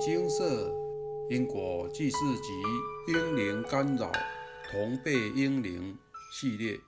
[0.00, 0.74] 金色
[1.28, 4.10] 因果济世集英灵干扰
[4.72, 5.94] 同辈英灵
[6.32, 6.78] 系列。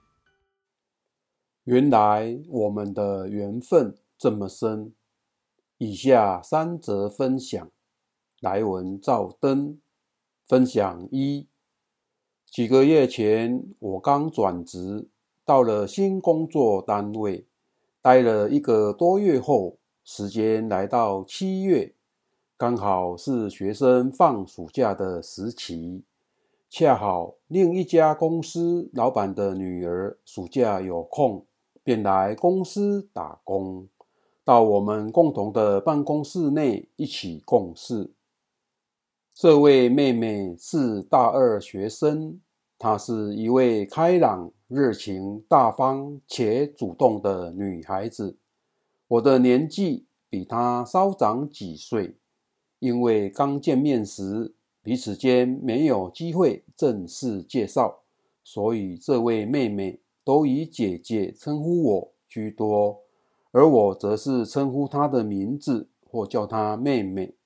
[1.65, 4.95] 原来我们的缘分这么深。
[5.77, 7.71] 以下三则分享，
[8.41, 9.79] 来文照灯。
[10.49, 11.47] 分享一：
[12.47, 15.11] 几个月前，我刚转职
[15.45, 17.47] 到了新工作单位，
[18.01, 21.95] 待了一个多月后，时间来到七月。
[22.63, 26.05] 刚好是学生放暑假的时期，
[26.71, 31.45] 恰好另一家公司老板的女儿暑假有空，
[31.83, 33.89] 便来公司打工，
[34.45, 38.13] 到我们共同的办公室内一起共事。
[39.35, 42.41] 这位妹妹是大二学生，
[42.79, 48.37] 她是一位开朗、热情、大方且主动的女孩子。
[49.09, 52.15] 我的年纪比她稍长几岁。
[52.83, 58.01] 因为刚见面时彼此间没有机会正式介绍，
[58.43, 62.99] 所以这位妹妹都以姐姐称呼我居多，
[63.53, 67.37] 而我则是称呼她的名字或叫她妹妹。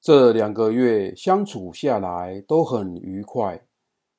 [0.00, 3.66] 这两个月相处下来都很愉快，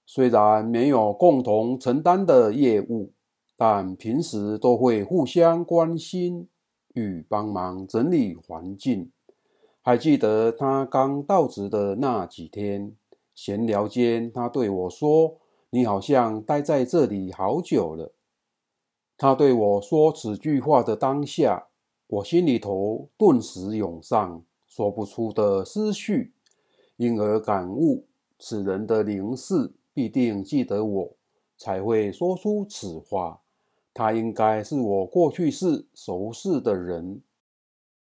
[0.05, 3.13] 虽然没有共同承担的业务，
[3.55, 6.49] 但平时都会互相关心
[6.95, 9.13] 与帮忙整理环境。
[9.87, 12.95] 还记得他刚到职的那几天，
[13.35, 15.37] 闲聊间，他对我说
[15.69, 18.11] ：“你好像待在这里好久了。”
[19.15, 21.67] 他对我说此句话的当下，
[22.07, 26.33] 我心里头顿时涌上说不出的思绪，
[26.97, 28.05] 因而感悟
[28.39, 31.11] 此人的灵视必定记得我，
[31.59, 33.39] 才会说出此话。
[33.93, 37.21] 他应该是我过去世熟识的人。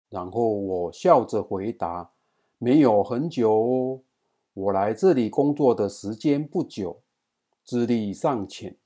[0.09, 2.11] 然后我笑着回答
[2.57, 4.01] ：“没有很久哦，
[4.53, 7.01] 我来这里工作的时间不久，
[7.63, 8.77] 资历尚浅。”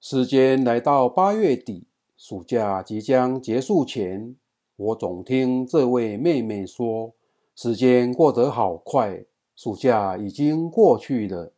[0.00, 4.36] 时间来到八月底，暑假即将结束前，
[4.76, 7.14] 我总听这位妹妹说
[7.56, 11.54] ：“时间过得好快，暑假已经过去了。”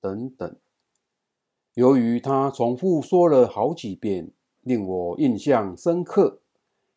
[0.00, 0.56] 等等。
[1.74, 4.30] 由于她重复说了好几遍，
[4.60, 6.41] 令我印象深刻。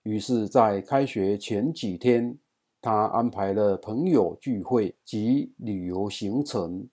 [0.05, 2.37] 于是，在开学前几天，
[2.79, 6.87] 他安排了朋友聚会及旅游行程，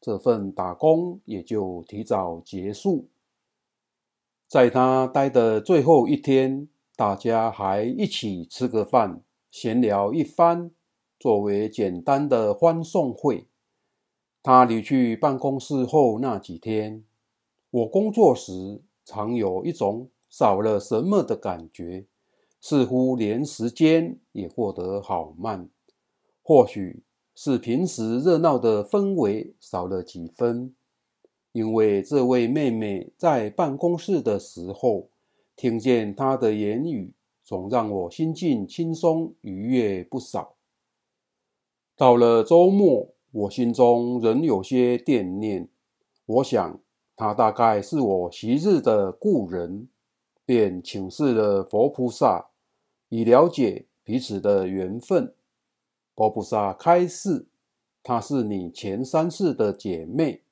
[0.00, 3.06] 这份打工也就提早结束。
[4.48, 9.22] 在他待的最后一天，大家还一起吃个饭，
[9.52, 10.72] 闲聊一番，
[11.20, 13.46] 作为简单的欢送会。
[14.42, 17.04] 他离去办公室后那几天，
[17.70, 22.04] 我工作时常有一种少了什么的感觉。
[22.68, 25.68] 似乎连时间也过得好慢，
[26.42, 30.74] 或许是平时热闹的氛围少了几分。
[31.52, 35.10] 因为这位妹妹在办公室的时候，
[35.54, 37.12] 听见她的言语，
[37.44, 40.56] 总让我心境轻松愉悦不少。
[41.96, 45.68] 到了周末，我心中仍有些惦念。
[46.26, 46.80] 我想，
[47.14, 49.86] 她大概是我昔日的故人，
[50.44, 52.48] 便请示了佛菩萨。
[53.08, 55.32] 以了解彼此的缘分，
[56.14, 57.46] 佛菩萨开示，
[58.02, 60.42] 她是你前三世的姐妹。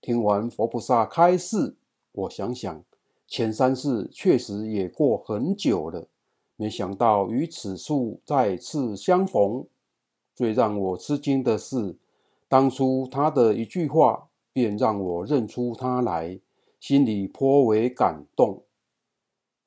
[0.00, 1.74] 听完佛菩萨开示，
[2.12, 2.84] 我想想，
[3.26, 6.06] 前三世确实也过很久了，
[6.54, 9.66] 没想到于此处再次相逢。
[10.36, 11.96] 最让我吃惊的是，
[12.48, 16.38] 当初她的一句话，便让我认出她来，
[16.78, 18.62] 心里颇为感动。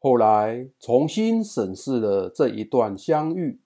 [0.04, 3.60] 后来重新审视了这一段相遇，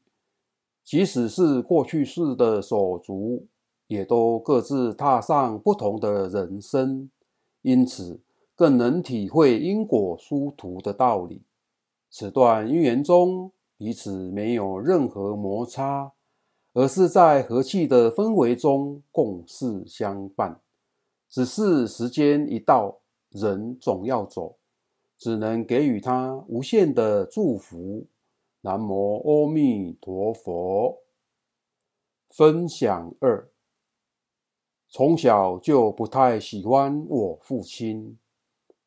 [0.84, 3.47] 即使是过去式的手足，
[3.88, 7.09] 也都各自踏上不同的人生，
[7.62, 8.19] 因此
[8.53, 11.44] 更能体会因果殊途的道理。
[12.09, 16.11] 此段姻缘中，彼此没有任何摩擦，
[16.73, 20.59] 而是在和气的氛围中共事相伴。
[21.29, 22.97] 只是时间一到，
[23.29, 24.58] 人总要走。
[25.17, 28.08] 只能给予他无限的祝福。
[28.62, 31.03] 南无阿弥陀佛。
[32.29, 33.47] 分享二：
[34.90, 38.17] 从小就不太喜欢我父亲，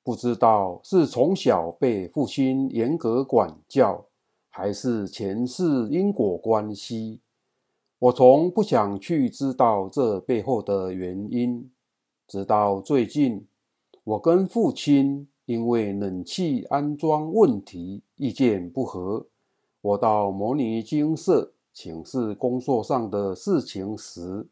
[0.03, 4.07] 不知道是从小被父亲严格管教，
[4.49, 7.21] 还是前世因果关系。
[8.01, 11.71] 我从不想去知道这背后的原因，
[12.27, 13.47] 直到最近，
[14.03, 15.29] 我跟父亲。
[15.49, 19.25] 因为冷气安装问题意见不合，
[19.81, 24.47] 我到摩尼精舍请示工作上的事情时，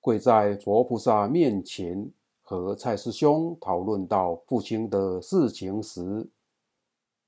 [0.00, 2.08] 跪在佛菩萨面前，
[2.40, 6.28] 和蔡师兄讨论到父亲的事情时，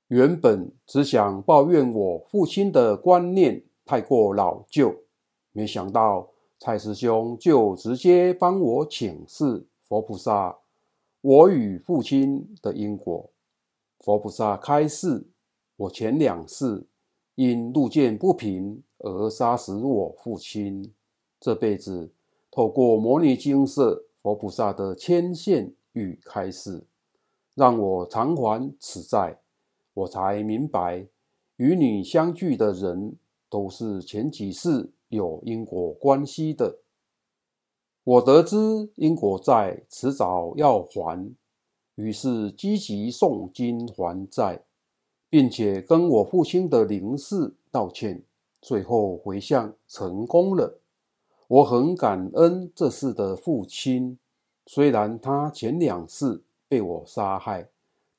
[0.07, 4.95] 原本只想抱怨我父亲的观念太过老旧，
[5.51, 10.55] 没想到蔡师兄就直接帮我请示佛菩萨，
[11.21, 13.29] 我与父亲的因果。
[13.99, 15.27] 佛菩萨开示，
[15.75, 16.87] 我前两世
[17.35, 20.91] 因路见不平而杀死我父亲，
[21.39, 22.11] 这辈子。
[22.49, 26.83] 透过摩尼经舍佛菩萨的牵线与开示，
[27.53, 29.39] 让我偿还此债，
[29.93, 31.07] 我才明白，
[31.57, 33.15] 与你相聚的人
[33.47, 36.79] 都是前几世有因果关系的。
[38.03, 38.57] 我得知
[38.95, 41.35] 因果债迟早要还，
[41.95, 44.63] 于是积极诵经还债，
[45.29, 48.23] 并且跟我父亲的灵士道歉，
[48.59, 50.79] 最后回向成功了。
[51.47, 54.17] 我很感恩这世的父亲，
[54.65, 57.69] 虽然他前两世被我杀害，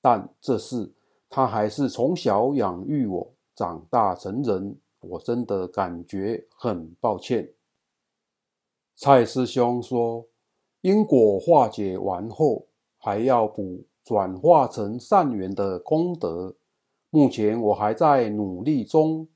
[0.00, 0.92] 但这世
[1.28, 4.76] 他还是从小养育我，长大成人。
[5.00, 7.52] 我真的感觉很抱歉。
[9.02, 10.28] 蔡师兄说，
[10.80, 12.66] 因果化解完后，
[12.96, 16.54] 还要补转化成善缘的功德。
[17.10, 19.26] 目前我还在努力中，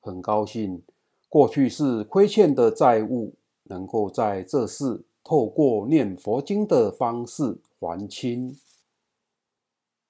[0.00, 0.82] 很高兴
[1.28, 3.34] 过去是亏欠的债务。
[3.64, 8.56] 能够在这世透过念佛经的方式还清。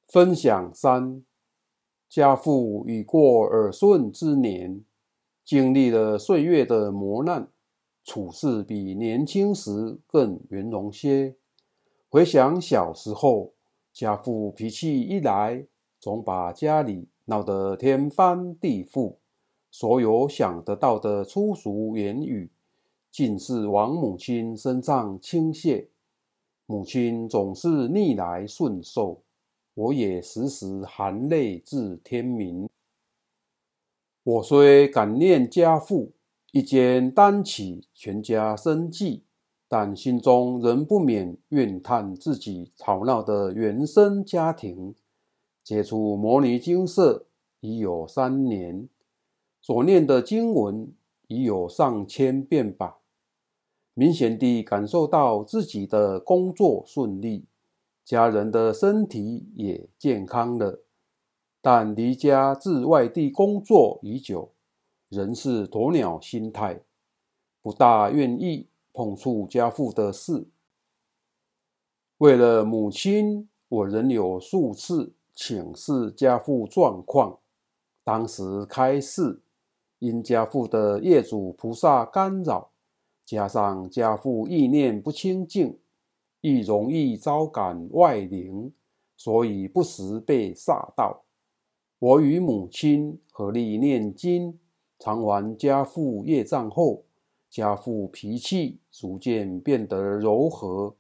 [0.07, 1.25] 分享三，
[2.09, 4.85] 家父已过耳顺之年，
[5.45, 7.49] 经历了岁月的磨难，
[8.11, 11.37] 处事比年轻时更圆融些。
[12.09, 13.53] 回想小时候，
[13.93, 15.65] 家父脾气一来，
[16.01, 19.15] 总把家里闹得天翻地覆，
[19.71, 22.51] 所有想得到的粗俗言语。
[23.13, 25.87] 尽是往母亲身上倾泻，
[26.67, 29.23] 母亲总是逆来顺受，
[29.75, 32.69] 我也时时含泪至天明。
[34.25, 36.11] 我虽感念家父
[36.53, 39.23] 一肩担起全家生计，
[39.69, 44.95] 但心中仍不免怨叹自己吵闹的原生家庭。
[45.63, 47.27] 接触摩尼经社
[47.61, 48.89] 已有三年，
[49.61, 50.93] 所念的经文
[51.29, 52.99] 已有上千遍吧。
[53.95, 57.45] 明显地感受到自己的工作顺利，
[58.05, 60.83] 家人的身体也健康了。
[61.61, 64.51] 但离家至外地工作已久，
[65.11, 66.81] 仍是鸵鸟心态，
[67.61, 70.47] 不大愿意碰触家父的事。
[72.19, 77.39] 为了母亲，我仍有数次请示家父状况。
[78.05, 79.43] 当时开示，
[79.99, 82.71] 因家父的业主菩萨干扰。
[83.25, 85.79] 加上家父意念不清净，
[86.41, 88.73] 亦容易招感外灵，
[89.17, 91.25] 所以不时被煞到。
[91.99, 94.59] 我与母亲合力念经，
[95.01, 97.03] 偿还家父业障后，
[97.49, 100.95] 家父脾气逐渐变得柔和，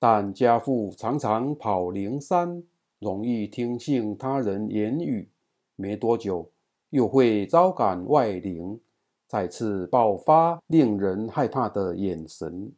[0.00, 2.62] 但家父常常跑灵山，
[2.98, 5.30] 容易听信他人言语，
[5.76, 6.50] 没多久
[6.90, 8.80] 又会招感外灵。
[9.28, 12.72] 再次爆发令人害怕的眼神。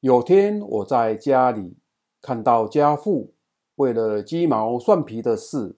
[0.00, 1.76] 有天我在家里
[2.20, 3.32] 看到家父
[3.76, 5.76] 为了鸡毛蒜皮的事，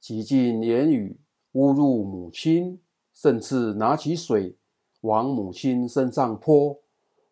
[0.00, 1.16] 极尽言语
[1.52, 2.80] 侮辱母亲，
[3.20, 4.56] 甚至拿起水
[5.02, 6.80] 往母亲身上泼。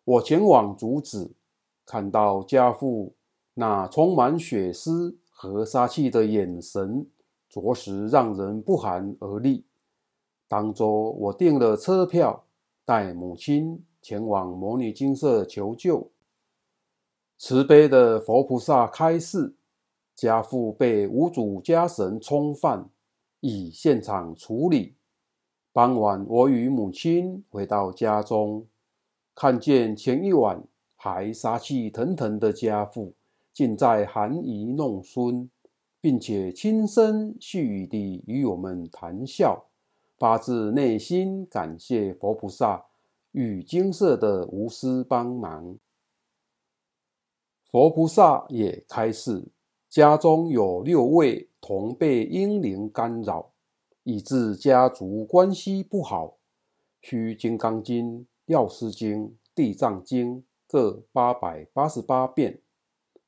[0.03, 1.31] 我前往阻止，
[1.83, 3.15] 看到家父
[3.55, 7.07] 那充满血丝和杀气的眼神，
[7.49, 9.65] 着实让人不寒而栗。
[10.47, 12.45] 当周，我订了车票，
[12.85, 16.11] 带母亲前往牟尼精舍求救。
[17.39, 19.55] 慈悲的佛菩萨开示，
[20.13, 22.87] 家父被无主家神冲犯，
[23.39, 24.93] 已现场处理。
[25.79, 28.67] 傍晚，我与母亲回到家中，
[29.33, 30.61] 看见前一晚
[30.97, 33.13] 还杀气腾腾的家父，
[33.53, 35.49] 竟在含饴弄孙，
[36.01, 39.67] 并且轻声细语地与我们谈笑。
[40.17, 42.87] 发自内心感谢佛菩萨
[43.31, 45.77] 与金色的无私帮忙。
[47.71, 49.47] 佛菩萨也开示，
[49.87, 53.53] 家中有六位同被英灵干扰，
[54.03, 56.37] 以致家族关系不好，
[57.01, 60.37] 需《金刚经》《药师经》《地藏经》
[60.67, 62.61] 各八百八十八遍，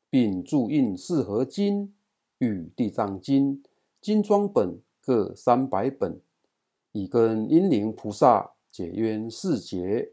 [0.10, 1.94] 并注印四合经
[2.40, 3.58] 与《地藏经》
[4.00, 6.20] 精装本各三百本。
[6.94, 10.12] 以跟英灵菩萨解冤释结。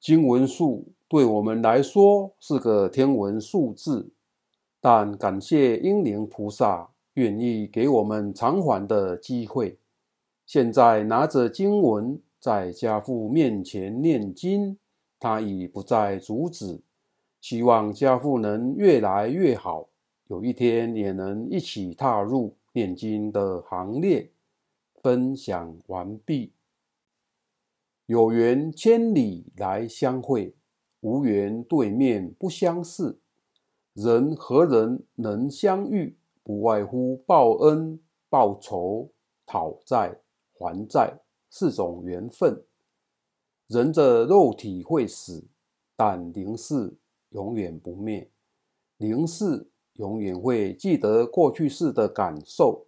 [0.00, 4.10] 经文数对我们来说是个天文数字，
[4.80, 9.76] 但感谢英灵菩萨愿意给我们偿还的机会。
[10.46, 14.78] 现在拿着经文在家父面前念经，
[15.18, 16.80] 他已不再阻止。
[17.40, 19.88] 希望家父能越来越好，
[20.28, 24.30] 有一天也能一起踏入念经的行列。
[25.02, 26.52] 分享完毕。
[28.06, 30.54] 有缘千里来相会，
[31.00, 33.18] 无缘对面不相识。
[33.94, 36.16] 人和人能相遇，
[36.48, 38.00] 不外乎报恩、
[38.30, 39.10] 报仇、
[39.44, 40.18] 讨债、
[40.54, 42.64] 还债四种缘分。
[43.66, 45.44] 人的肉体会死，
[45.94, 46.96] 但灵识
[47.32, 48.30] 永远不灭。
[48.96, 52.86] 灵识永远会记得过去世的感受。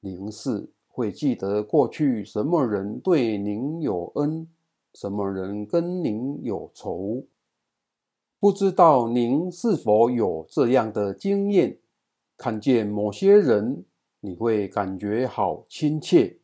[0.00, 0.68] 灵识。
[0.90, 4.48] 会记得过去什么人对您有恩，
[4.94, 7.22] 什么人跟您有仇。
[8.40, 11.78] 不知道您是否有这样的经验？
[12.38, 13.84] 看见某些人，
[14.20, 16.38] 你会感觉好亲切，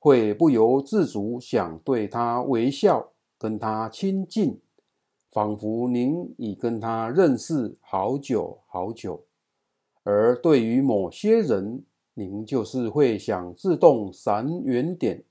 [0.00, 4.60] 会不由自主想对他微笑，跟他亲近，
[5.30, 9.24] 仿佛您已跟他认识好久好久。
[10.02, 11.84] 而对于某些人，
[12.14, 15.22] 您就是会想自动闪远点，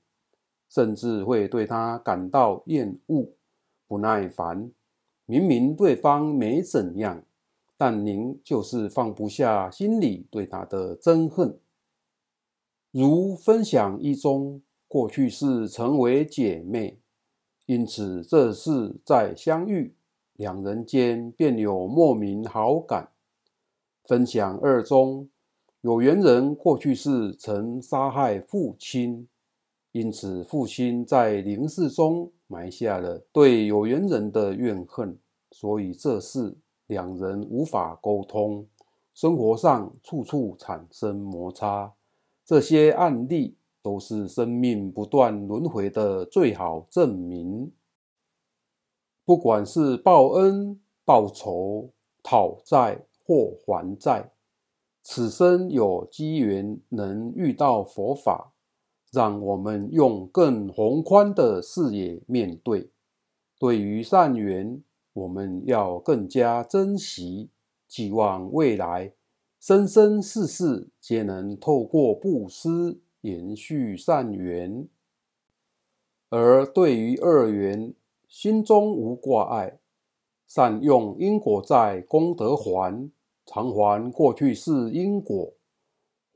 [0.70, 3.28] 甚至会对他感到厌恶、
[3.86, 4.72] 不耐烦。
[5.26, 7.22] 明明对方没怎样，
[7.80, 11.58] 但您就是放不下心里对他的憎恨。
[12.90, 16.98] 如分享一中，过去世成为姐妹，
[17.64, 19.94] 因此这世再相遇，
[20.34, 23.08] 两人间便有莫名好感。
[24.04, 25.30] 分享二中。
[25.80, 29.26] 有缘人过去世曾杀害父亲，
[29.92, 35.18] 因此父亲在灵世中埋下了对有缘人的怨恨，
[35.50, 36.54] 所以这是
[36.90, 38.66] 两人无法沟通，
[39.14, 41.94] 生活上处处产生摩擦。
[42.44, 47.70] 这些案例都是生命不断轮回的最好证明。
[49.24, 51.90] 不管是报恩、报仇、
[52.24, 54.32] 讨债或还债。
[55.00, 58.52] 此生有机缘能遇到佛法，
[59.12, 62.90] 让我们用更宏宽的视野面对。
[63.60, 64.82] 对于善缘，
[65.12, 67.50] 我们要更加珍惜，
[67.86, 69.12] 寄望未来
[69.58, 74.88] 生生世世皆能透过布施延续善缘。
[76.28, 77.92] 而对于恶缘，
[78.28, 79.78] 心中无挂碍，
[80.46, 83.10] 善用因果债功德还。
[83.46, 85.54] 偿还过去世因果，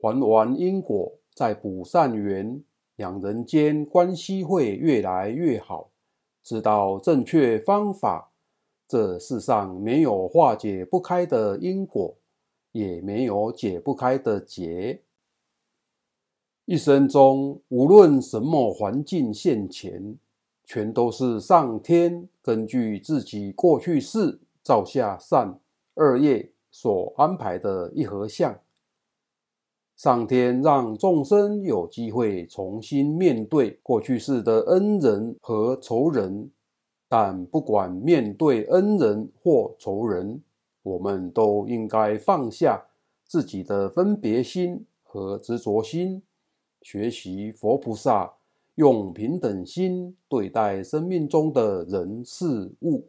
[0.01, 2.61] 还完因果再补善缘，
[2.97, 5.91] 两人间关系会越来越好。
[6.43, 8.33] 知道正确方法，
[8.87, 12.15] 这世上没有化解不开的因果，
[12.71, 15.01] 也没有解不开的结。
[16.65, 20.17] 一生中无论什么环境现前，
[20.63, 25.59] 全都是上天根据自己过去世造下善
[25.95, 26.51] 恶业。
[26.77, 28.59] 所安排的一合相，
[29.95, 36.51] 上天让众生有机会重新面对过去世的恩人和仇人，
[37.17, 40.43] 但不管面对恩人或仇人，
[40.83, 42.87] 我们都应该放下
[43.23, 46.21] 自己的分别心和执着心，
[46.81, 48.33] 学习佛菩萨
[48.75, 53.07] 用平等心对待生命中的人事物。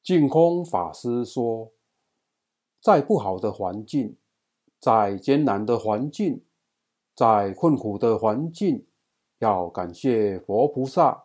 [0.00, 1.72] 净空法师说
[2.80, 4.14] ：“再不好的环境，
[4.78, 6.40] 再艰难的环境，
[7.16, 8.86] 再困苦的环境，
[9.40, 11.24] 要感谢佛菩萨，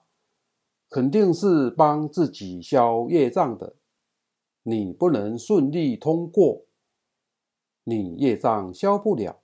[0.91, 3.77] 肯定是帮自己消业障的。
[4.62, 6.65] 你不能顺利通过，
[7.86, 9.39] 你业障消不了。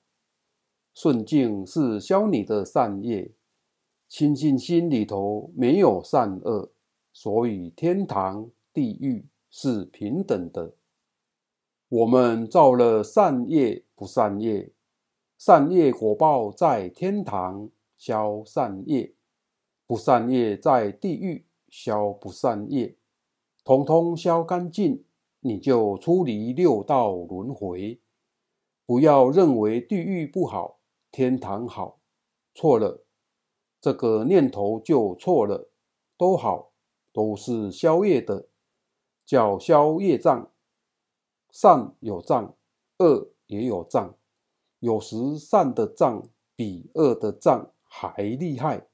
[0.93, 3.31] 顺境是消你的善业，
[4.07, 6.71] 清净心里头没有善恶，
[7.11, 10.75] 所以天堂。”地狱是平等的。
[11.89, 14.71] 我们造了善业、不善业，
[15.35, 19.15] 善业果报在天堂消善业，
[19.87, 22.97] 不善业在地狱消不善业，
[23.63, 25.05] 统统消干净，
[25.39, 28.01] 你就出离六道轮回。
[28.85, 30.79] 不要认为地狱不好，
[31.09, 31.99] 天堂好，
[32.53, 33.05] 错了，
[33.79, 35.69] 这个念头就错了。
[36.17, 36.71] 都好，
[37.13, 38.49] 都是消业的。
[39.25, 40.51] 叫消业障，
[41.51, 42.55] 善有障，
[42.99, 44.15] 恶也有障。
[44.79, 48.87] 有时善的障比恶的障还厉害。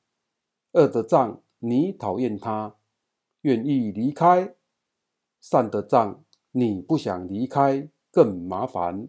[0.74, 2.76] 恶的障，你讨厌他，
[3.42, 4.56] 愿意离开；
[5.40, 9.08] 善的障，你不想离开，更麻烦。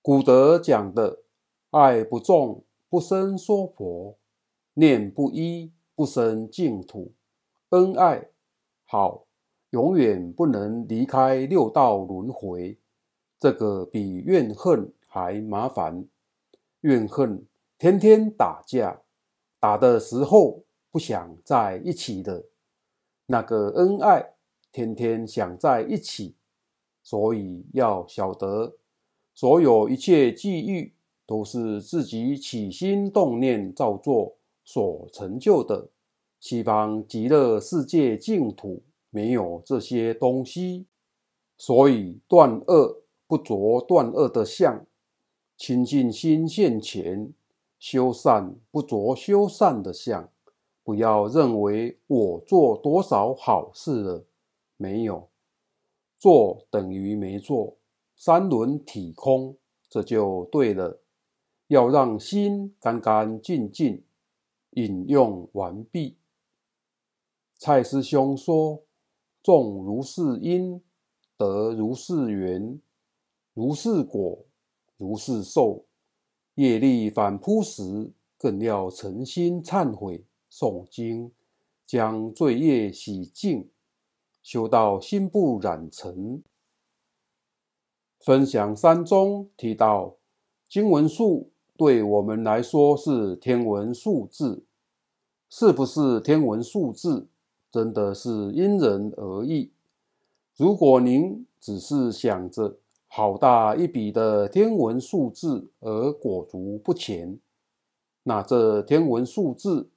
[0.00, 1.24] 古德讲的
[1.72, 4.16] “爱不重，不生娑婆；
[4.74, 7.12] 念不一，不生净土”，
[7.70, 8.30] 恩爱
[8.86, 9.26] 好，
[9.70, 12.78] 永远不能离开六道轮回。
[13.38, 16.08] 这个比怨恨还麻烦。
[16.80, 17.46] 怨恨
[17.76, 19.02] 天天打架，
[19.60, 22.46] 打的时候不想在一起的；
[23.26, 24.34] 那个恩爱
[24.70, 26.34] 天天想在一起。
[27.02, 28.76] 所以要晓得，
[29.34, 30.94] 所有一切际遇
[31.26, 35.88] 都是自己起心动念造作所成就的。
[36.38, 40.86] 西方极乐世界净土没有这些东西，
[41.56, 43.02] 所以断恶。
[43.30, 44.86] 不着断恶的相，
[45.54, 47.34] 清净心现前；
[47.78, 50.30] 修善不着修善的相，
[50.82, 54.24] 不要认为我做多少好事了，
[54.76, 55.28] 没有
[56.18, 57.76] 做等于没做，
[58.16, 59.56] 三轮体空，
[59.88, 61.00] 这就对了。
[61.68, 64.04] 要让心干干净净。
[64.72, 66.18] 引用完毕。
[67.56, 68.82] 蔡师兄说
[69.42, 70.80] ：“种如是因，
[71.36, 72.78] 得如是缘。”
[73.54, 74.44] 如是果，
[74.96, 75.86] 如是受。
[76.58, 81.30] 业力反扑时，更要诚心忏悔、诵经，
[81.86, 83.70] 将罪业洗净，
[84.42, 86.42] 修到心不染尘。
[88.18, 90.16] 分享三中提到，
[90.68, 94.64] 经文数对我们来说是天文数字，
[95.48, 97.28] 是不是天文数字，
[97.70, 99.70] 真的是因人而异。
[100.56, 102.78] 如果您只是想着，
[103.10, 107.40] 好大一笔的天文数字而裹足不前，
[108.22, 109.90] 那这天文数字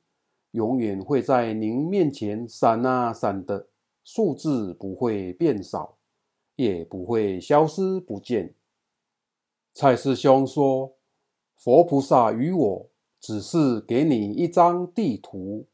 [0.51, 3.67] 永远会在您面前闪啊闪的，
[4.03, 5.97] 数字不会变少，
[6.55, 8.55] 也不会消失不见。
[9.73, 10.95] 蔡师兄说，
[11.57, 15.67] 佛菩萨与我只是给你一张地图，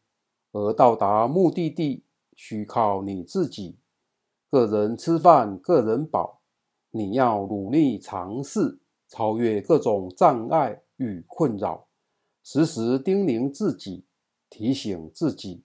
[0.52, 2.04] 而到达目的地
[2.36, 3.78] 需靠你自己，
[4.50, 6.37] 个人吃饭，个人饱。
[6.98, 11.88] 你要努力尝试超越各种障碍与困扰，
[12.44, 14.04] 时时叮咛自己，
[14.50, 15.64] 提醒自己，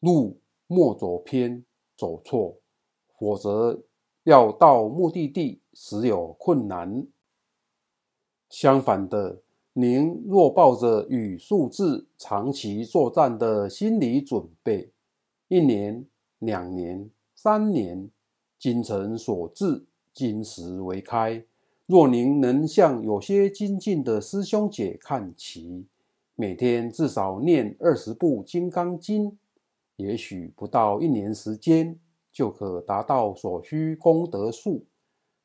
[0.00, 1.64] 路莫走偏
[1.96, 2.58] 走错，
[3.18, 3.84] 否则
[4.24, 7.06] 要到目的地时有困难。
[8.48, 9.42] 相反的，
[9.74, 14.92] 您若抱着与数字长期作战的心理准备，
[15.48, 16.06] 一年、
[16.38, 18.10] 两年、三年，
[18.58, 19.87] 精诚所至。
[20.18, 21.44] 金石为开。
[21.86, 25.86] 若您能向有些精进的师兄姐看齐，
[26.34, 29.30] 每天至少念二十部《金刚经》，
[29.94, 31.96] 也许不到一年时间，
[32.32, 34.84] 就可达到所需功德数。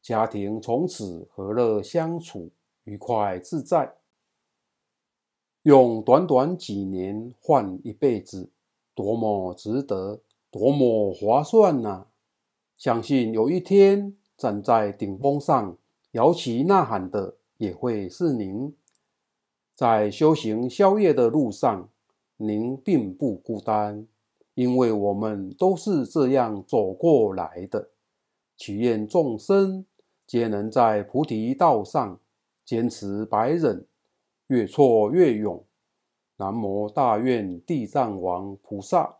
[0.02, 2.50] 家庭从此和乐相处，
[2.86, 3.94] 愉快自在。
[5.62, 8.50] 用短短几年换一辈子，
[8.96, 12.08] 多么值得，多么划算呐、啊！
[12.76, 14.18] 相信有一天。
[14.44, 15.78] 站在顶峰上
[16.12, 18.76] 摇旗呐喊的也会是您，
[19.74, 21.88] 在修行消业的路上，
[22.36, 24.06] 您并不孤单，
[24.54, 27.92] 因为我们都是这样走过来的。
[28.58, 29.86] 祈愿众生
[30.28, 32.20] 皆能在菩提道上
[32.66, 33.88] 坚持百忍，
[34.48, 35.64] 越挫越勇。
[36.36, 39.20] 南无大愿地藏王菩萨。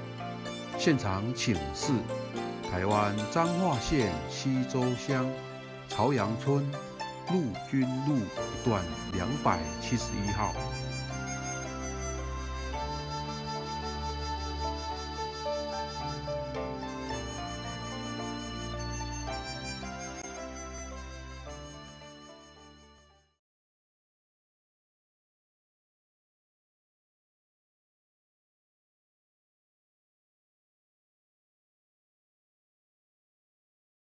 [0.83, 1.93] 现场请示
[2.71, 5.29] 台湾彰化县西州乡
[5.87, 6.67] 朝阳村
[7.31, 10.51] 陆军路一段两百七十一号。